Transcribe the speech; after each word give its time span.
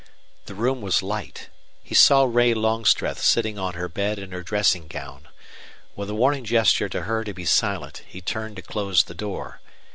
The 0.47 0.55
room 0.55 0.81
was 0.81 1.03
light. 1.03 1.49
He 1.83 1.93
saw 1.93 2.23
Ray 2.23 2.55
Longstreth 2.55 3.19
sitting 3.21 3.59
on 3.59 3.73
her 3.75 3.87
bed 3.87 4.17
in 4.17 4.31
her 4.31 4.41
dressing 4.41 4.87
gown. 4.87 5.27
With 5.95 6.09
a 6.09 6.15
warning 6.15 6.43
gesture 6.43 6.89
to 6.89 7.03
her 7.03 7.23
to 7.23 7.35
be 7.35 7.45
silent 7.45 8.01
he 8.07 8.19
turned 8.19 8.55
to 8.55 8.63
close 8.63 9.03
the 9.03 9.13
door. 9.13 9.61